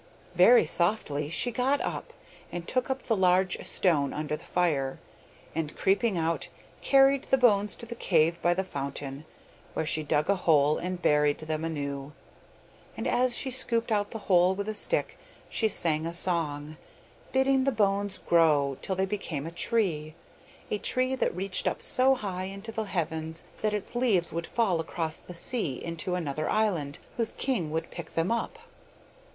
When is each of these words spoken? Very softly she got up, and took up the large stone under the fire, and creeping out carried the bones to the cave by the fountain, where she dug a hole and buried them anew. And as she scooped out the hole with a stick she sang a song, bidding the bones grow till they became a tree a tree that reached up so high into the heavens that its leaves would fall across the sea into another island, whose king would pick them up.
Very 0.33 0.65
softly 0.65 1.29
she 1.29 1.51
got 1.51 1.79
up, 1.81 2.11
and 2.51 2.67
took 2.67 2.89
up 2.89 3.03
the 3.03 3.15
large 3.15 3.63
stone 3.67 4.13
under 4.15 4.35
the 4.35 4.43
fire, 4.43 4.97
and 5.53 5.75
creeping 5.77 6.17
out 6.17 6.47
carried 6.81 7.25
the 7.25 7.37
bones 7.37 7.75
to 7.75 7.85
the 7.85 7.93
cave 7.93 8.41
by 8.41 8.55
the 8.55 8.63
fountain, 8.63 9.25
where 9.75 9.85
she 9.85 10.01
dug 10.01 10.27
a 10.27 10.35
hole 10.37 10.79
and 10.79 11.03
buried 11.03 11.37
them 11.37 11.63
anew. 11.63 12.13
And 12.97 13.05
as 13.07 13.37
she 13.37 13.51
scooped 13.51 13.91
out 13.91 14.09
the 14.09 14.17
hole 14.25 14.55
with 14.55 14.67
a 14.67 14.73
stick 14.73 15.19
she 15.49 15.67
sang 15.67 16.07
a 16.07 16.13
song, 16.13 16.77
bidding 17.31 17.65
the 17.65 17.71
bones 17.71 18.17
grow 18.25 18.77
till 18.81 18.95
they 18.95 19.05
became 19.05 19.45
a 19.45 19.51
tree 19.51 20.15
a 20.71 20.79
tree 20.79 21.13
that 21.13 21.35
reached 21.35 21.67
up 21.67 21.79
so 21.79 22.15
high 22.15 22.45
into 22.45 22.71
the 22.71 22.85
heavens 22.85 23.43
that 23.61 23.71
its 23.75 23.95
leaves 23.95 24.33
would 24.33 24.47
fall 24.47 24.79
across 24.79 25.17
the 25.19 25.35
sea 25.35 25.75
into 25.75 26.15
another 26.15 26.49
island, 26.49 26.97
whose 27.17 27.33
king 27.33 27.69
would 27.69 27.91
pick 27.91 28.15
them 28.15 28.31
up. 28.31 28.57